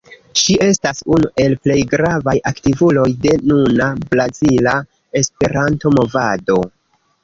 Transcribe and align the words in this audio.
Ŝi 0.43 0.53
estas 0.67 1.01
unu 1.15 1.29
el 1.43 1.53
plej 1.65 1.75
gravaj 1.91 2.35
aktivuloj 2.53 3.05
de 3.29 3.37
nuna 3.53 3.93
brazila 4.09 4.77
Esperanto-Movado. 5.25 6.63